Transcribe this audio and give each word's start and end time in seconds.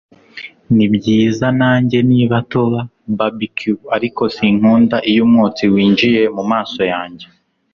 Nibyiza 0.75 1.47
nanjye 1.59 1.97
niba 2.11 2.37
tuba 2.51 2.79
barbecue 3.17 3.79
ariko 3.95 4.21
sinkunda 4.35 4.97
iyo 5.09 5.21
umwotsi 5.27 5.63
winjiye 5.73 6.21
mumaso 6.35 6.81
yanjye 6.93 7.25